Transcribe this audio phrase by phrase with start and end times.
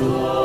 [0.00, 0.39] Lord.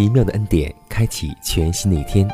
[0.00, 2.26] 奇妙的恩典，开启全新的一天。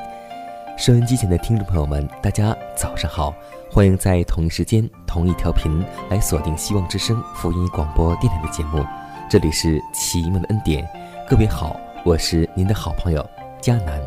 [0.78, 3.34] 收音机前的听众朋友们，大家早上好！
[3.72, 8.86] 欢迎在同一时间、同一条频来锁定希望之声福音广播电台的节目。
[9.28, 10.88] 这里是奇妙的恩典，
[11.28, 13.28] 各位好，我是您的好朋友
[13.60, 14.00] 佳南。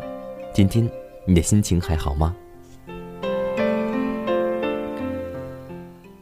[0.54, 0.90] 今天
[1.26, 2.34] 你的心情还好吗？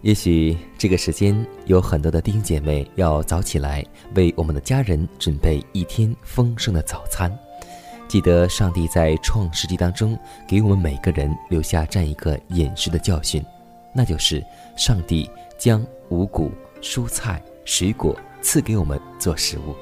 [0.02, 7.36] 也许这个时间有很多的弟兄姐妹要早起来为我们的家人准备一天丰盛的早餐。
[8.06, 13.44] 记得上帝在创世纪当中给我们每个人留下这样一个饮食的教训，
[13.92, 14.42] 那就是
[14.76, 19.74] 上帝将五谷、蔬菜、水果赐给我们做食物。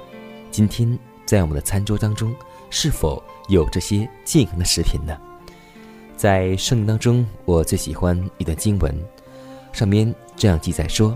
[0.51, 2.35] 今天在我们的餐桌当中
[2.71, 5.15] 是否有这些健康的食品呢？
[6.17, 8.99] 在圣经当中，我最喜欢一段经文。
[9.77, 11.15] 上面这样记载说：“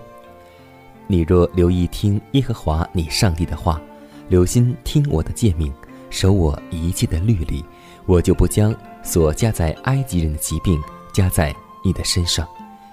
[1.09, 3.81] 你若留意听耶和华你上帝的话，
[4.28, 5.72] 留心听我的诫命，
[6.10, 7.65] 守我一切的律例，
[8.04, 10.78] 我就不将所加在埃及人的疾病
[11.10, 12.47] 加在你的身上，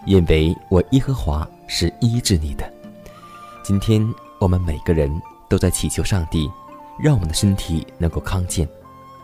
[0.05, 2.71] 因为我耶和华是医治你的。”
[3.61, 4.01] 今天
[4.39, 6.49] 我们每个人都在祈求上帝，
[6.97, 8.65] 让我们的身体能够康健，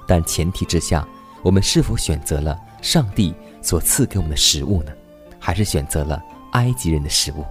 [0.05, 1.07] 但前提之下，
[1.41, 4.91] 我们是否选择了上帝所赐给我们的食物呢？
[5.39, 6.21] 还是选择了？
[6.53, 7.46] 埃及人的食物，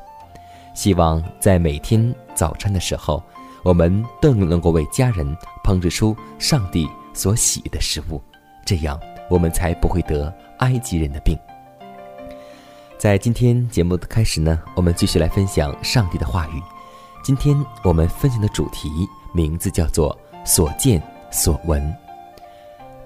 [0.75, 3.23] 希望在每天早餐的时候，
[3.63, 8.21] 我们都能够为家人烹制出上帝所喜的食物，
[8.65, 8.99] 这样
[9.31, 11.37] 我们才不会得埃及人的病。
[12.99, 16.63] 在今天节目的开始呢，我们继续来分享上帝的话语。
[17.25, 18.89] 今天我们分享的主题
[19.33, 21.95] 名字叫做“所见所闻”。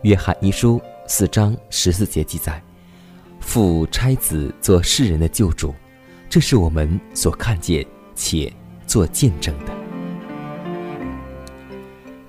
[0.02, 2.62] 约翰一书四章十四节记载
[3.40, 5.74] ：“父差子做世人的救主。”
[6.36, 7.82] 这是我们所看见
[8.14, 8.52] 且
[8.86, 9.72] 做见证的。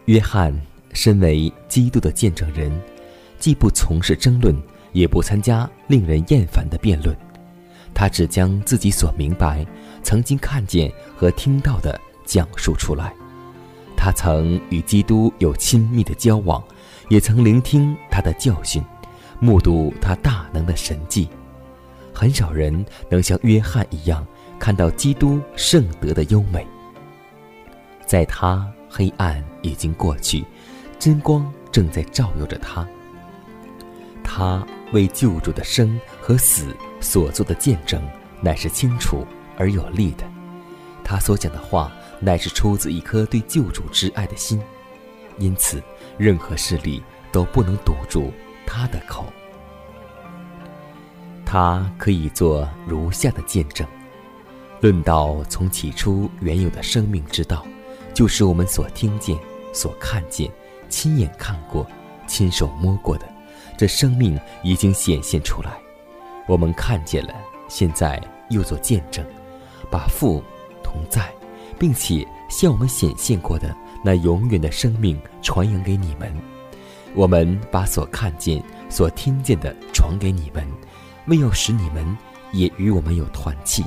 [0.06, 0.58] 约翰
[0.94, 2.72] 身为基督的见证人，
[3.38, 4.56] 既不从事争论，
[4.94, 7.14] 也不参加令人厌烦的辩论，
[7.94, 9.68] 他只将自己所明白、
[10.02, 13.14] 曾经看见和听到的讲述出来。
[13.98, 16.64] 他曾与基督有亲密的交往，
[17.10, 18.82] 也曾聆听他的教训，
[19.42, 21.28] 目睹他大能的神迹。
[22.18, 24.26] 很少人能像约翰一样
[24.58, 26.66] 看到基督圣德的优美。
[28.08, 30.44] 在他黑暗已经过去，
[30.98, 32.88] 真光正在照耀着他。
[34.24, 38.02] 他为救主的生和死所做的见证，
[38.42, 39.24] 乃是清楚
[39.56, 40.24] 而有力的。
[41.04, 44.60] 他所讲的话，乃是出自一颗对救主之爱的心，
[45.38, 45.80] 因此
[46.18, 48.34] 任何势力都不能堵住
[48.66, 49.32] 他的口。
[51.50, 53.88] 他可以做如下的见证：
[54.82, 57.66] 论到从起初原有的生命之道，
[58.14, 59.40] 就是我们所听见、
[59.72, 60.52] 所看见、
[60.90, 61.88] 亲眼看过、
[62.28, 63.26] 亲手摸过的，
[63.78, 65.72] 这生命已经显现出来。
[66.48, 67.34] 我们看见了，
[67.70, 69.26] 现在又做见证，
[69.90, 70.44] 把父
[70.84, 71.34] 同在，
[71.80, 73.74] 并且向我们显现过的
[74.04, 76.30] 那永远的生命传扬给你们。
[77.16, 80.68] 我们把所看见、所听见的传给你们。
[81.28, 82.18] 为要使你们
[82.52, 83.84] 也与我们有团契，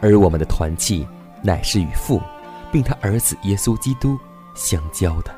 [0.00, 1.06] 而我们的团契
[1.42, 2.20] 乃是与父，
[2.70, 4.18] 并他儿子耶稣基督
[4.54, 5.34] 相交的。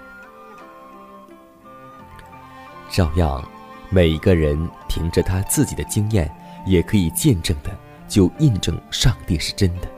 [2.91, 3.47] 照样，
[3.91, 6.31] 每一个人凭着他自己的经验，
[6.67, 7.71] 也可以见证的，
[8.09, 9.89] 就印证上帝是真的。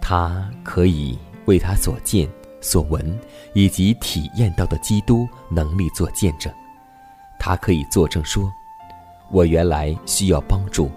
[0.00, 2.28] 他可以为他所见、
[2.60, 3.18] 所闻
[3.54, 6.52] 以及体验到的基督能力做见证。
[7.38, 8.52] 他可以作证说
[9.30, 10.90] ：“我原来需要帮助，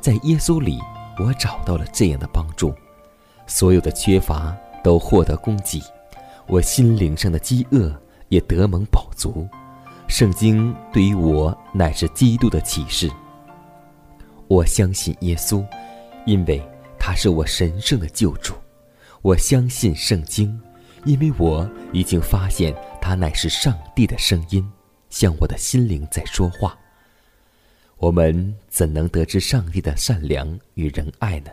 [0.00, 0.78] 在耶稣里，
[1.18, 2.74] 我找到了这样的帮助，
[3.46, 5.82] 所有的缺乏都获得供给，
[6.46, 7.94] 我心灵上的饥饿
[8.28, 9.48] 也得蒙饱足。
[10.08, 13.10] 圣经对于我乃是基督的启示。
[14.46, 15.64] 我相信耶稣，
[16.24, 16.62] 因为
[16.98, 18.54] 他是我神圣的救主；
[19.22, 20.58] 我相信圣经，
[21.04, 24.66] 因为我已经发现他乃是上帝的声音。”
[25.10, 26.76] 向我的心灵在说话。
[27.98, 31.50] 我们怎能得知上帝的善良与仁爱呢？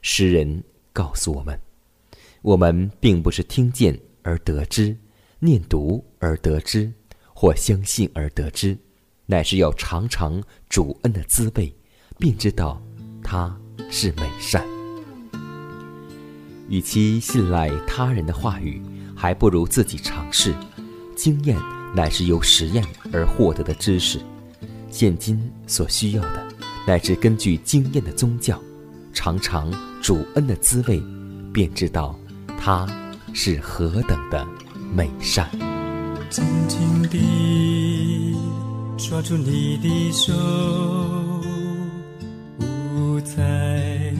[0.00, 0.64] 诗人
[0.94, 1.58] 告诉我们：
[2.40, 4.96] 我们并不是听见而得知，
[5.38, 6.90] 念读而得知，
[7.34, 8.78] 或相信而得知，
[9.26, 11.74] 乃是要尝尝主恩的滋味，
[12.18, 12.82] 并知道
[13.22, 13.54] 他
[13.90, 14.66] 是美善。
[16.70, 18.80] 与其信赖他人的话语，
[19.14, 20.54] 还不如自己尝试
[21.14, 21.58] 经验。
[21.94, 22.82] 乃是由实验
[23.12, 24.18] 而获得的知识，
[24.92, 26.46] 现今所需要的，
[26.86, 28.60] 乃至根据经验的宗教，
[29.14, 29.72] 尝尝
[30.02, 31.02] 主恩的滋味，
[31.50, 32.14] 便知道
[32.58, 32.86] 它
[33.32, 34.46] 是何等的
[34.94, 35.48] 美善。
[36.28, 38.36] 紧紧地
[38.98, 40.32] 抓住你的手，
[42.58, 44.12] 不再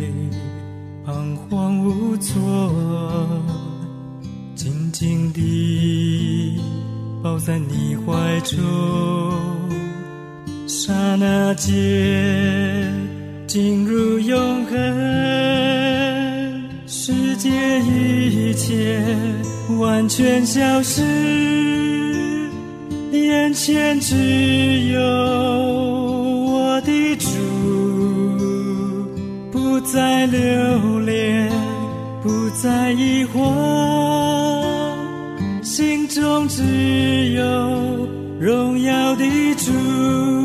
[1.04, 2.40] 彷徨无措，
[4.54, 6.58] 紧紧地。
[7.22, 8.58] 抱在你怀中，
[10.84, 11.72] 刹那间
[13.46, 14.76] 进入永恒，
[16.88, 17.48] 世界
[17.82, 19.00] 一切
[19.78, 21.00] 完全消失，
[23.12, 24.16] 眼前只
[24.88, 25.00] 有
[26.50, 27.28] 我的主，
[29.52, 31.48] 不再留恋，
[32.24, 33.38] 不再疑惑。
[35.62, 36.64] 心中只
[37.34, 38.08] 有
[38.40, 39.24] 荣耀的
[39.54, 40.41] 主。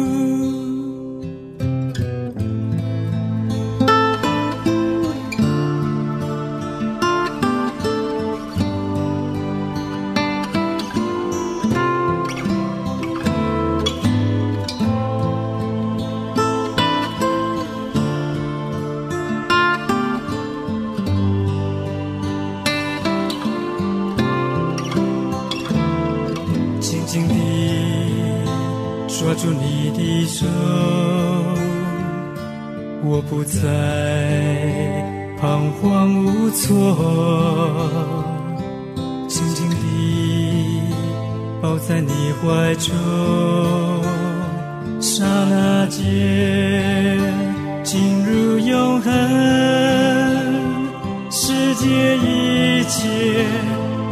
[51.77, 51.85] 界
[52.17, 53.45] 一切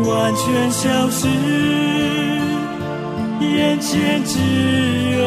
[0.08, 1.28] 完全消失，
[3.42, 4.40] 眼前只
[5.18, 5.20] 有。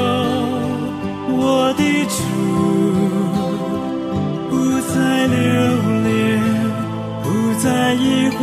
[1.40, 2.16] 我的主
[4.48, 4.52] 不
[4.88, 5.36] 再留
[6.06, 6.08] 恋，
[7.22, 7.26] 不
[7.58, 8.06] 再疑
[8.38, 8.40] 惑，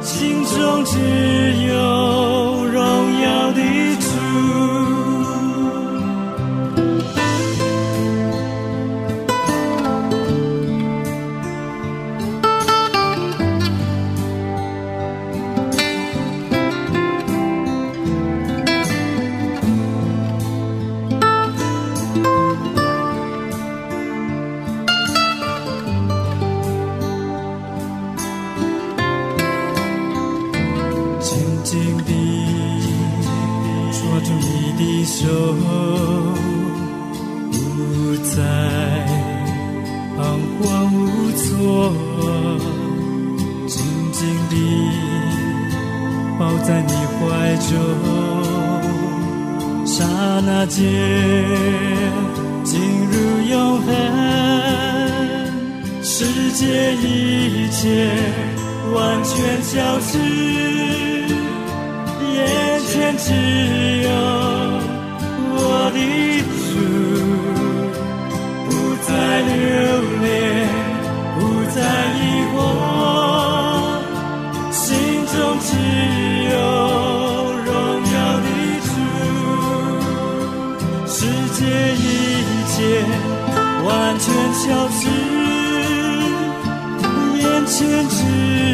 [0.00, 0.92] 心中只
[1.68, 1.72] 有
[34.16, 35.26] 抓住你的手
[37.52, 38.40] 不再
[40.16, 40.18] 彷
[40.58, 40.96] 徨无
[41.32, 41.92] 措
[43.68, 43.76] 静
[44.12, 44.54] 静地
[46.38, 47.20] 抱在你怀
[47.56, 47.68] 中
[49.84, 49.94] 刹
[50.46, 50.82] 那间
[52.64, 52.80] 进
[53.10, 53.14] 入
[53.50, 53.86] 永恒
[56.02, 58.08] 世界一切
[58.94, 61.45] 完全消失
[62.96, 63.30] 眼前只
[64.02, 64.08] 有
[65.52, 65.60] 我
[65.92, 65.98] 的
[66.64, 66.68] 主，
[68.64, 68.70] 不
[69.04, 69.08] 再
[69.42, 69.52] 留
[70.22, 70.24] 恋，
[71.34, 71.38] 不
[71.74, 71.76] 再
[72.16, 72.18] 疑
[72.52, 72.56] 惑，
[74.72, 74.80] 心
[75.26, 75.68] 中只
[76.50, 76.54] 有
[77.66, 77.68] 荣
[78.14, 78.48] 耀的
[78.86, 78.88] 主。
[81.06, 81.14] 世
[81.52, 81.58] 界
[81.94, 82.00] 一
[82.72, 82.76] 切
[83.84, 83.88] 完
[84.18, 84.24] 全
[84.54, 84.98] 消失，
[87.42, 87.76] 眼前
[88.08, 88.16] 只
[88.60, 88.65] 有。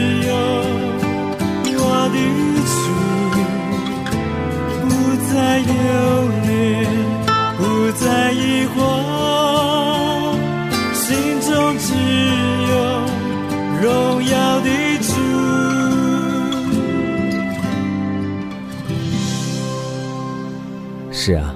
[21.25, 21.55] 是啊，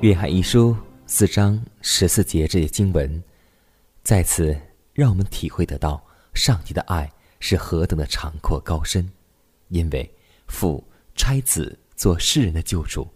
[0.00, 3.22] 约翰一书四章十四节这些经文，
[4.02, 4.60] 再次
[4.92, 7.08] 让我们体会得到上帝的爱
[7.38, 9.08] 是何等的长阔高深。
[9.68, 10.12] 因为
[10.48, 10.82] 父
[11.14, 13.06] 差子做世人的救主，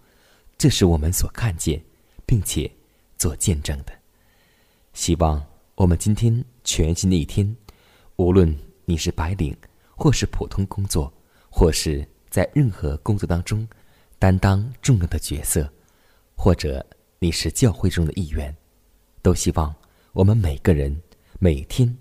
[0.56, 1.82] 这是我们所看见，
[2.24, 2.70] 并且
[3.18, 3.92] 做见证的。
[4.92, 5.44] 希望
[5.74, 7.56] 我们今天全新的一天，
[8.14, 9.52] 无论你是白领，
[9.96, 11.12] 或是普通工作，
[11.50, 13.66] 或是在任何工作当中。
[14.18, 15.70] 担当重要的角色，
[16.34, 16.84] 或者
[17.18, 18.54] 你是教会中的一员，
[19.20, 19.74] 都希望
[20.12, 21.02] 我们每个人
[21.38, 21.94] 每天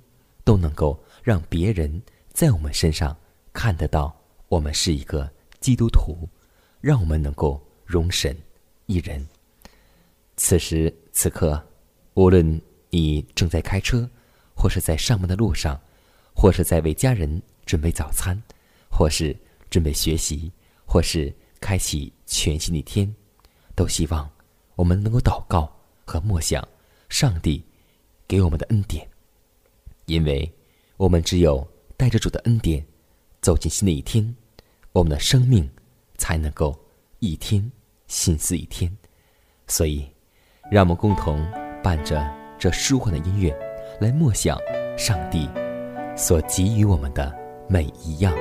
[0.45, 3.15] 都能够让别人在我们身上
[3.51, 4.17] 看得到
[4.47, 5.29] 我们是一个
[5.59, 6.17] 基督徒，
[6.79, 8.35] 让我们能够容神
[8.85, 9.25] 一人。
[10.37, 11.61] 此时此刻，
[12.13, 14.09] 无论你正在开车，
[14.55, 15.79] 或是在上班的路上，
[16.33, 18.41] 或是在为家人准备早餐，
[18.89, 19.35] 或是
[19.69, 20.49] 准备学习，
[20.85, 21.33] 或是。
[21.65, 23.11] 开启全新的一天，
[23.73, 24.29] 都希望
[24.75, 25.67] 我们能够祷告
[26.05, 26.63] 和默想
[27.09, 27.65] 上帝
[28.27, 29.09] 给我们的恩典，
[30.05, 30.47] 因为
[30.95, 31.67] 我们只有
[31.97, 32.85] 带着主的恩典
[33.41, 34.35] 走进新的一天，
[34.91, 35.67] 我们的生命
[36.19, 36.79] 才能够
[37.17, 37.71] 一天
[38.05, 38.95] 新似一天。
[39.65, 40.07] 所以，
[40.69, 41.43] 让我们共同
[41.81, 43.51] 伴着这舒缓的音乐
[43.99, 44.55] 来默想
[44.95, 45.49] 上帝
[46.15, 47.35] 所给予我们的
[47.67, 48.31] 每一样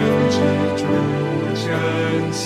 [0.00, 0.36] 能之
[0.76, 0.84] 初
[1.54, 2.44] 成仙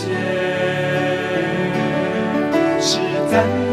[2.80, 2.98] 实
[3.30, 3.67] 在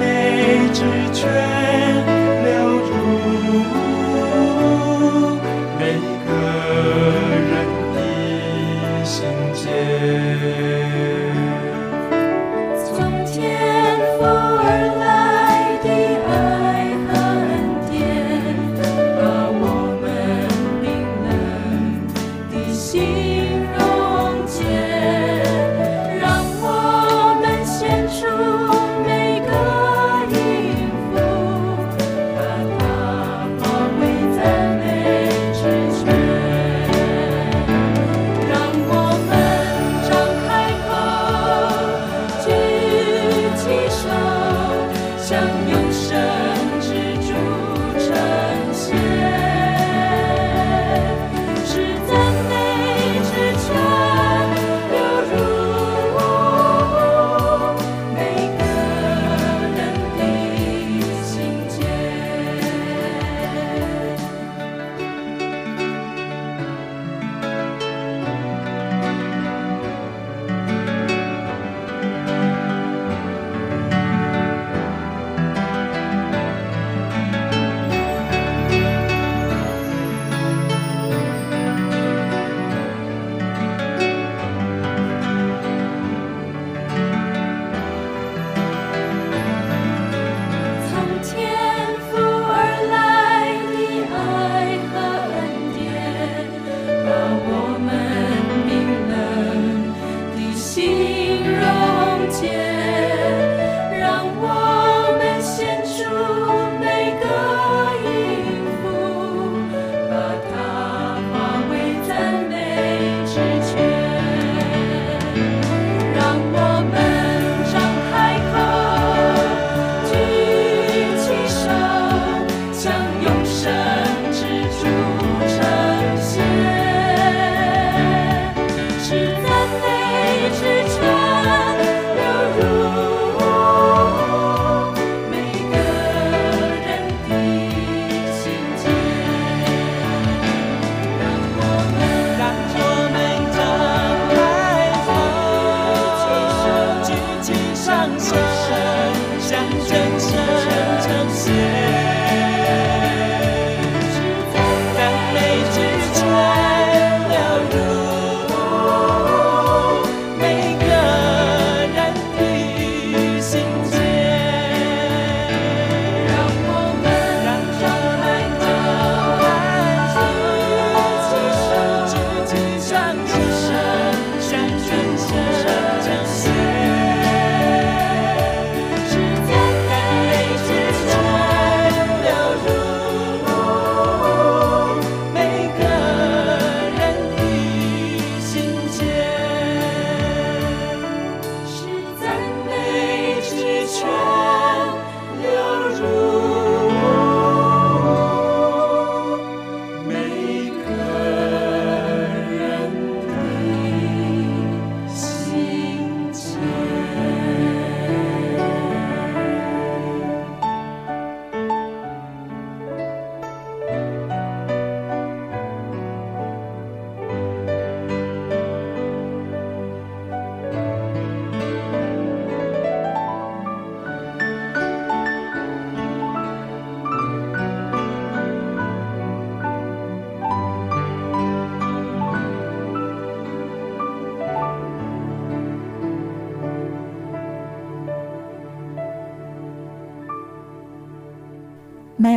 [102.41, 102.74] 见。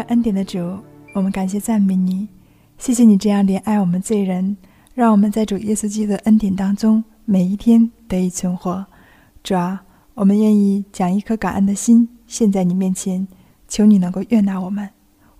[0.08, 0.58] 恩典的主，
[1.12, 2.26] 我们感谢赞美你，
[2.78, 4.56] 谢谢你这样怜爱我们罪人，
[4.94, 8.86] 让我们在主耶稣基督的恩典当中每一天得以存活。
[9.44, 9.82] 主啊，
[10.14, 13.28] 我们愿意将一颗感恩的心献在你面前，
[13.68, 14.88] 求你能够悦纳我们。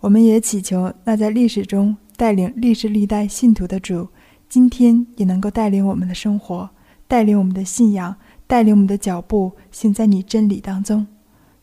[0.00, 4.06] 我们也祈求那在历史中带领历史历代信徒的主，
[4.50, 6.68] 今天也能够带领我们的生活，
[7.06, 8.14] 带领我们的信仰，
[8.46, 11.06] 带领我们的脚步行在你真理当中。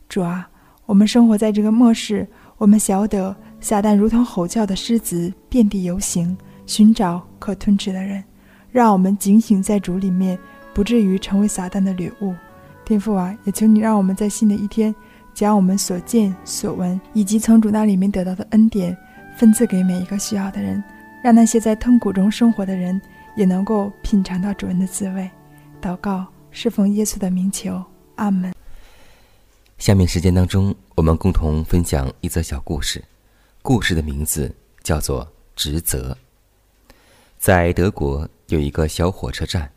[0.08, 0.50] 主啊，
[0.86, 2.28] 我们生活在这个末世，
[2.58, 8.22] 我们晓得撒旦如同吼叫的狮子，遍地游行，寻找可吞吃的人。
[8.70, 10.38] 让我们警醒在主里面，
[10.72, 12.34] 不至于成为撒旦的掠物。
[12.84, 14.94] 天父啊，也求你让我们在新的一天。
[15.34, 18.96] 将我们所见所闻，以及从主那里面得到的恩典，
[19.36, 20.82] 分赐给每一个需要的人，
[21.22, 22.98] 让那些在痛苦中生活的人
[23.36, 25.30] 也能够品尝到主恩的滋味。
[25.82, 28.54] 祷告，侍奉耶稣的名求，阿门。
[29.76, 33.04] 下面时间当中，我们共同分享一则小故事，
[33.60, 36.16] 故事的名字叫做《职责》。
[37.38, 39.70] 在德国有一个小火车站。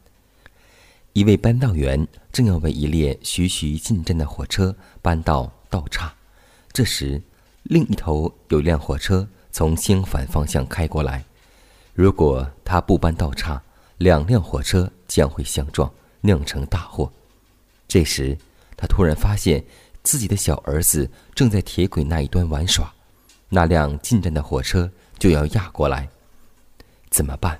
[1.12, 6.13] 一位搬道员正要为一列徐徐进站的火车搬道道岔，
[6.71, 7.21] 这时，
[7.63, 11.25] 另一头有一辆火车从相反方向开过来。
[11.93, 13.62] 如果他不搬道岔，
[13.97, 17.12] 两辆火车将会相撞，酿成大祸。
[17.89, 18.38] 这时，
[18.77, 19.62] 他突然发现
[20.03, 22.93] 自己的小儿子正在铁轨那一端玩耍，
[23.49, 26.09] 那辆进站的火车就要压过来，
[27.09, 27.59] 怎么办？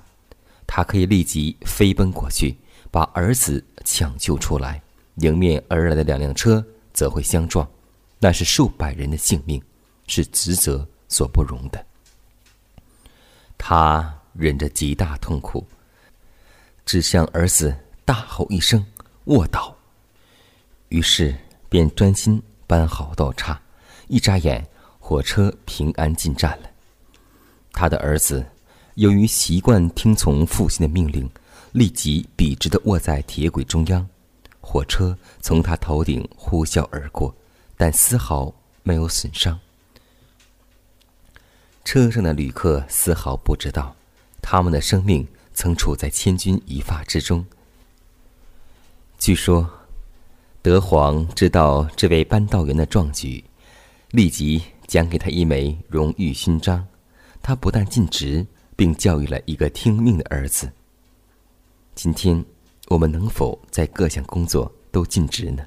[0.66, 2.56] 他可以立即飞奔过去。
[2.92, 4.82] 把儿子抢救出来，
[5.18, 7.64] 迎面而来的两辆车则会相撞，
[8.18, 9.62] 那是数百人的性命，
[10.08, 11.86] 是职责所不容的。
[13.56, 15.64] 他忍着极大痛苦，
[16.84, 17.72] 只向儿子
[18.04, 18.84] 大吼一声
[19.26, 19.76] ：“卧倒！”
[20.90, 21.36] 于是
[21.70, 23.58] 便专心搬好道岔。
[24.08, 26.68] 一眨眼，火车平安进站了。
[27.72, 28.44] 他的儿子
[28.96, 31.26] 由于习惯听从父亲的命令。
[31.72, 34.04] 立即笔直的卧在铁轨中央，
[34.60, 37.32] 火车从他头顶呼啸而过，
[37.76, 38.52] 但丝毫
[38.82, 39.56] 没有损伤。
[41.84, 43.94] 车上的旅客丝毫不知道，
[44.42, 47.46] 他们的生命曾处在千钧一发之中。
[49.16, 49.70] 据说，
[50.62, 53.42] 德皇知道这位扳道员的壮举，
[54.10, 56.86] 立即奖给他一枚荣誉勋章。
[57.40, 58.46] 他不但尽职，
[58.76, 60.70] 并教育了一个听命的儿子。
[61.94, 62.44] 今天，
[62.88, 65.66] 我们能否在各项工作都尽职呢？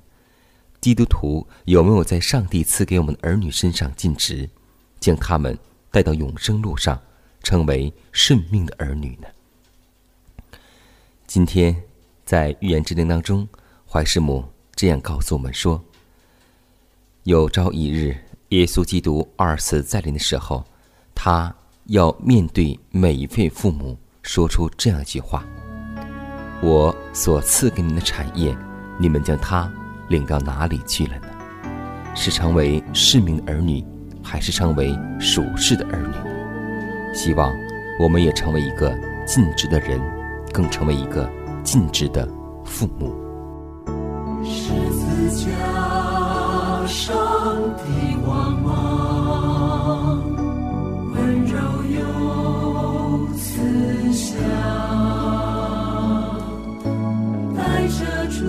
[0.79, 4.47] 基督徒有没有在上帝赐给我们的儿女身上尽职，
[4.99, 5.57] 将他们
[5.89, 7.01] 带到永生路上，
[7.41, 9.27] 成为顺命的儿女呢？
[11.25, 11.83] 今天，
[12.23, 13.47] 在预言之灵当中，
[13.89, 15.81] 怀师母这样告诉我们说：
[17.23, 18.17] 有朝一日，
[18.49, 20.63] 耶稣基督二次再临的时候，
[21.13, 21.53] 他
[21.85, 25.45] 要面对每一位父母，说出这样一句话。
[26.61, 28.57] 我所赐给你的产业，
[28.97, 29.71] 你们将它
[30.09, 31.27] 领到哪里去了呢？
[32.15, 33.83] 是成为市民儿女，
[34.23, 37.15] 还是成为属世的儿女？
[37.15, 37.53] 希望
[37.99, 38.91] 我们也成为一个
[39.25, 40.01] 尽职的人，
[40.51, 41.29] 更成为一个
[41.63, 42.27] 尽职的
[42.65, 43.22] 父母。
[44.45, 45.51] 十字架
[46.85, 47.15] 上
[47.77, 47.83] 的
[48.25, 50.21] 光芒，
[51.13, 51.53] 温柔
[51.89, 53.43] 又慈
[54.13, 54.31] 祥。
[57.55, 58.39] 带着主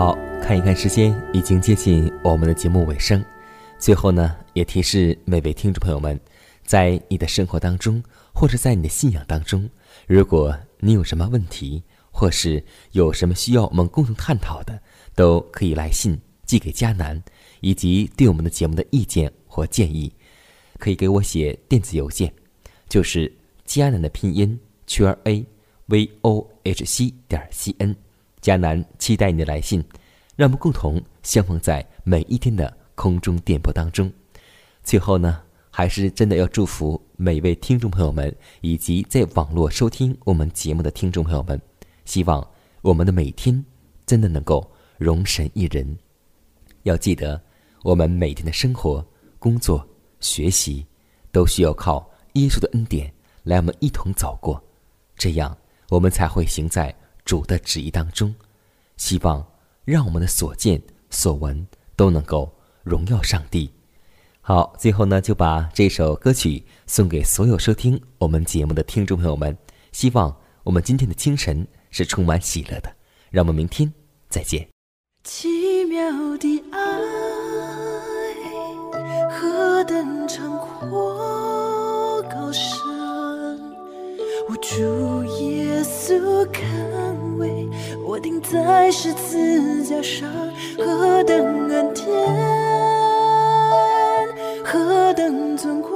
[0.00, 3.20] 好看一看时间，已经接近我们的节目尾声。
[3.80, 6.16] 最后呢，也提示每位听众朋友们，
[6.64, 8.00] 在你的生活当中，
[8.32, 9.68] 或者在你的信仰当中，
[10.06, 11.82] 如果你有什么问题，
[12.12, 14.80] 或是有什么需要我们共同探讨的，
[15.16, 17.20] 都可以来信寄给迦南，
[17.58, 20.12] 以及对我们的节目的意见或建议，
[20.78, 22.32] 可以给我写电子邮件，
[22.88, 24.56] 就是迦南的拼音
[24.86, 25.44] 圈 a
[25.86, 27.96] v o h c 点 c n。
[28.48, 29.84] 迦南期待你的来信，
[30.34, 34.10] 让我们共同相逢在每一天的空中电波当中。
[34.82, 41.60] 最后呢，还是真的要祝福每位听众朋友们，以及在网络收听我们节目的听众朋友们。
[42.06, 42.42] 希望
[42.80, 43.62] 我们的每天
[44.06, 45.98] 真的能够容神一人。
[46.84, 47.38] 要记得，
[47.82, 49.06] 我们每天的生活、
[49.38, 49.86] 工作、
[50.20, 50.86] 学习，
[51.30, 54.58] 都需要靠耶稣的恩典来我们一同走过，
[55.16, 55.54] 这样
[55.90, 56.94] 我们才会行在。
[57.28, 58.34] 主的旨意当中，
[58.96, 59.46] 希望
[59.84, 62.50] 让我们的所见所闻都能够
[62.82, 63.70] 荣耀上帝。
[64.40, 69.54] 好，最后呢，就把这首歌曲送给所有收听我们节目的听众朋友们。
[69.92, 72.90] 希望我们今天的清晨是充满喜乐的。
[73.30, 73.92] 让我们明天
[74.30, 74.66] 再见。
[75.22, 76.00] 奇妙
[76.38, 76.78] 的爱，
[79.28, 82.72] 何等长阔高深，
[84.48, 87.07] 我主耶稣看。
[88.04, 90.28] 我钉在十字架上，
[90.78, 92.06] 何等恩典，
[94.64, 95.90] 何等尊贵，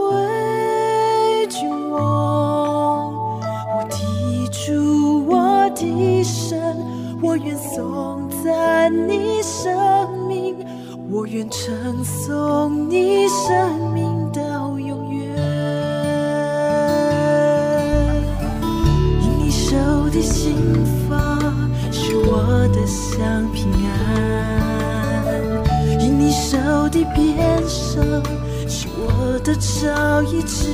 [29.42, 30.70] 的朝一直，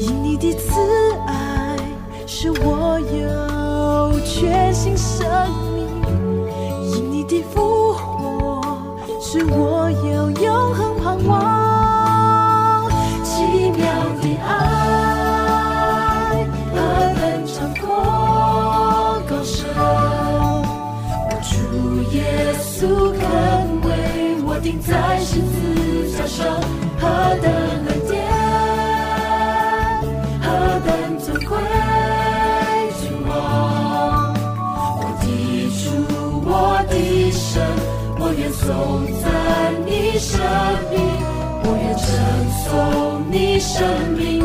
[0.00, 0.72] 因你的慈
[1.26, 1.76] 爱
[2.26, 5.24] 使我有全新生
[5.76, 5.86] 命，
[6.92, 8.76] 因你的复活
[9.20, 12.90] 使我有永恒盼望，
[13.22, 13.86] 奇妙
[14.20, 14.50] 的爱。
[16.74, 17.86] 能穿过
[19.28, 19.62] 高山，
[21.28, 22.18] 我主耶
[22.60, 23.20] 稣肯
[23.82, 23.88] 为
[24.44, 25.79] 我钉在十字
[26.20, 26.60] 架上，
[27.00, 27.08] 何
[27.40, 27.50] 等
[27.88, 28.20] 恩典，
[30.42, 30.46] 何
[30.84, 31.56] 等尊贵，
[33.00, 33.32] 君王，
[34.98, 35.24] 我的
[35.80, 35.88] 主，
[36.44, 36.52] 我
[36.90, 36.92] 的
[37.32, 37.64] 神，
[38.18, 38.68] 我愿颂
[39.22, 39.24] 赞
[39.86, 40.38] 你身
[40.90, 41.00] 边，
[41.64, 42.06] 我愿称
[42.64, 42.68] 颂
[43.30, 43.78] 你生
[44.14, 44.39] 命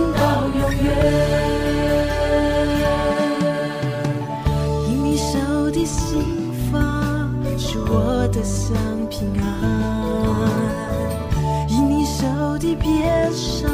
[12.86, 13.68] 边上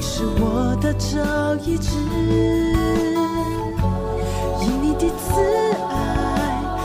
[0.00, 1.20] 是我的照
[1.66, 1.90] 一直，
[4.62, 5.26] 因你的慈
[5.90, 5.92] 爱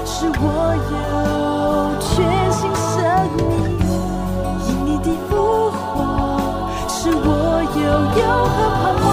[0.05, 0.43] 使我
[0.91, 0.93] 有
[2.01, 2.11] 全
[2.51, 2.93] 新生
[3.37, 3.41] 命，
[4.67, 5.31] 因你的复
[5.71, 5.71] 活
[6.89, 7.25] 使我
[7.73, 7.81] 有
[8.19, 9.12] 永恒盼望。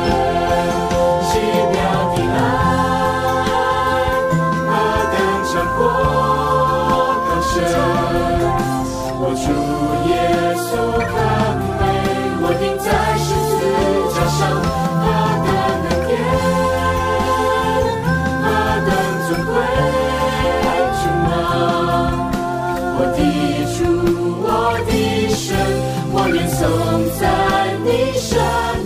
[27.91, 28.80] 主，